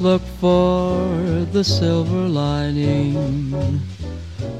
[0.00, 0.96] Look for
[1.52, 3.52] the silver lining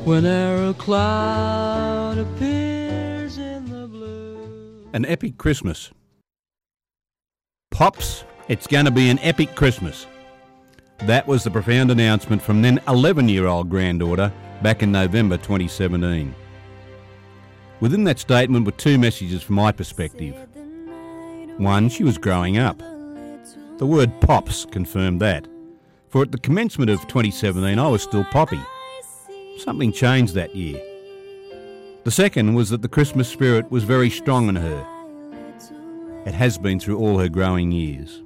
[0.05, 4.91] whenever a cloud appears in the blue.
[4.93, 5.93] An epic Christmas.
[7.71, 10.07] Pops, it's going to be an epic Christmas.
[11.07, 14.31] That was the profound announcement from then 11 year old granddaughter
[14.61, 16.35] back in November 2017.
[17.81, 20.37] Within that statement were two messages from my perspective.
[21.57, 22.83] One, she was growing up.
[23.81, 25.49] The word pops confirmed that.
[26.11, 28.61] For at the commencement of 2017, I was still poppy.
[29.57, 30.79] Something changed that year.
[32.05, 34.87] The second was that the Christmas spirit was very strong in her.
[36.27, 38.23] It has been through all her growing years.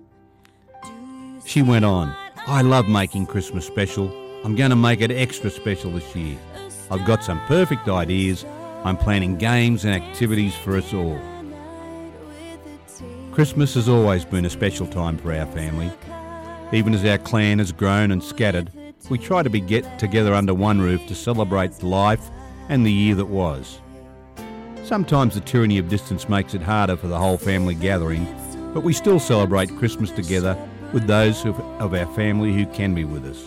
[1.47, 2.13] She went on,
[2.49, 4.13] I love making Christmas special.
[4.45, 6.37] I'm going to make it extra special this year.
[6.91, 8.45] I've got some perfect ideas.
[8.83, 11.21] I'm planning games and activities for us all.
[13.33, 15.91] Christmas has always been a special time for our family.
[16.73, 18.71] Even as our clan has grown and scattered,
[19.11, 22.31] we try to be get together under one roof to celebrate life
[22.69, 23.81] and the year that was.
[24.85, 28.27] Sometimes the tyranny of distance makes it harder for the whole family gathering,
[28.73, 30.57] but we still celebrate Christmas together
[30.93, 33.47] with those of, of our family who can be with us.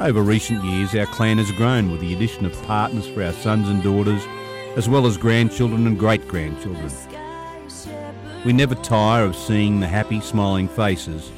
[0.00, 3.68] Over recent years, our clan has grown with the addition of partners for our sons
[3.68, 4.22] and daughters,
[4.76, 6.90] as well as grandchildren and great grandchildren.
[8.44, 11.30] We never tire of seeing the happy, smiling faces,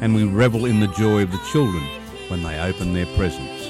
[0.00, 1.82] and we revel in the joy of the children
[2.28, 3.68] when they open their presents.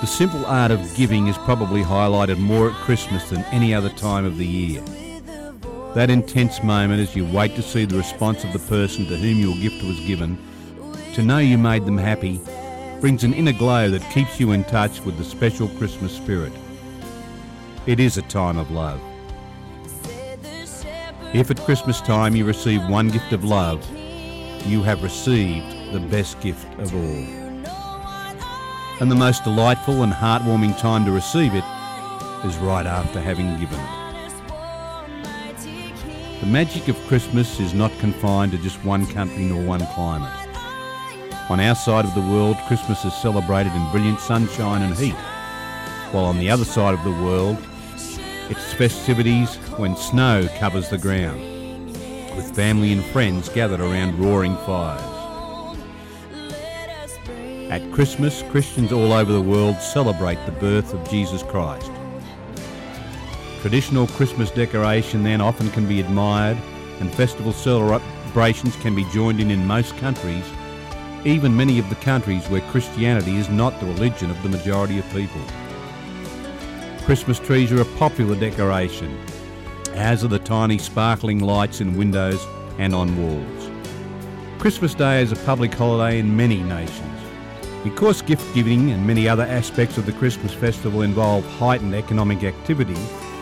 [0.00, 4.24] The simple art of giving is probably highlighted more at Christmas than any other time
[4.24, 4.80] of the year.
[5.94, 9.38] That intense moment as you wait to see the response of the person to whom
[9.38, 10.38] your gift was given,
[11.14, 12.40] to know you made them happy,
[13.00, 16.52] brings an inner glow that keeps you in touch with the special Christmas spirit.
[17.86, 19.00] It is a time of love.
[21.34, 23.82] If at Christmas time you receive one gift of love,
[24.66, 27.24] you have received the best gift of all.
[29.00, 31.64] And the most delightful and heartwarming time to receive it
[32.44, 34.02] is right after having given it.
[36.40, 40.30] The magic of Christmas is not confined to just one country nor one climate.
[41.48, 45.16] On our side of the world, Christmas is celebrated in brilliant sunshine and heat,
[46.12, 47.56] while on the other side of the world,
[48.52, 51.40] it's festivities when snow covers the ground,
[52.36, 55.00] with family and friends gathered around roaring fires.
[57.70, 61.90] At Christmas, Christians all over the world celebrate the birth of Jesus Christ.
[63.62, 66.58] Traditional Christmas decoration then often can be admired,
[67.00, 70.44] and festival celebrations can be joined in in most countries,
[71.24, 75.10] even many of the countries where Christianity is not the religion of the majority of
[75.10, 75.40] people.
[77.04, 79.18] Christmas trees are a popular decoration,
[79.94, 82.40] as are the tiny sparkling lights in windows
[82.78, 83.70] and on walls.
[84.60, 87.20] Christmas Day is a public holiday in many nations.
[87.82, 92.96] Because gift giving and many other aspects of the Christmas festival involve heightened economic activity,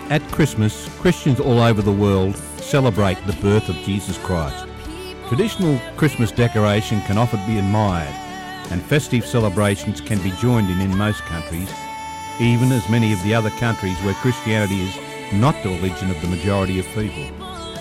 [0.09, 4.67] at Christmas, Christians all over the world celebrate the birth of Jesus Christ.
[5.29, 8.15] Traditional Christmas decoration can often be admired,
[8.71, 11.71] and festive celebrations can be joined in in most countries,
[12.39, 16.29] even as many of the other countries where Christianity is not the religion of the
[16.29, 17.27] majority of people.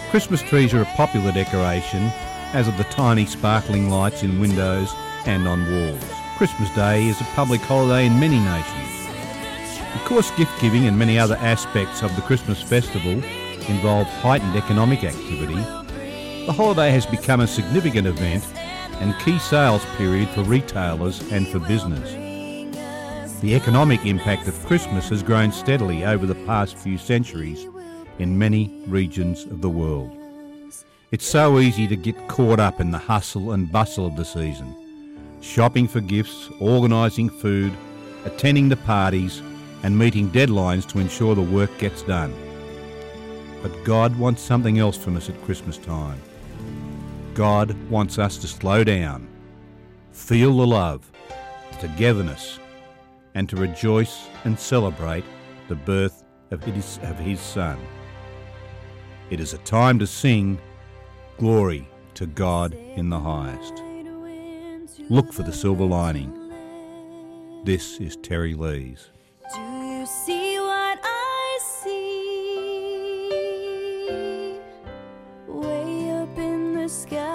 [0.09, 2.09] Christmas trees are a popular decoration,
[2.53, 4.93] as are the tiny sparkling lights in windows
[5.25, 6.03] and on walls.
[6.37, 9.07] Christmas Day is a public holiday in many nations.
[9.95, 13.21] Of course, gift giving and many other aspects of the Christmas festival
[13.69, 15.61] involve heightened economic activity,
[16.45, 18.43] the holiday has become a significant event
[19.01, 22.28] and key sales period for retailers and for business.
[23.41, 27.65] The economic impact of Christmas has grown steadily over the past few centuries
[28.17, 30.11] in many regions of the world.
[31.11, 34.75] It's so easy to get caught up in the hustle and bustle of the season
[35.39, 37.71] shopping for gifts, organising food,
[38.25, 39.41] attending the parties,
[39.83, 42.33] and meeting deadlines to ensure the work gets done.
[43.61, 46.19] But God wants something else from us at Christmas time.
[47.35, 49.29] God wants us to slow down,
[50.11, 51.09] feel the love,
[51.79, 52.59] togetherness,
[53.35, 55.23] and to rejoice and celebrate
[55.67, 57.77] the birth of his, of his Son.
[59.29, 60.59] It is a time to sing
[61.37, 63.83] glory to God in the highest.
[65.09, 66.33] Look for the silver lining.
[67.63, 69.09] This is Terry Lees.
[69.53, 72.09] Do you see what I see?
[75.47, 77.28] Way up in the sky.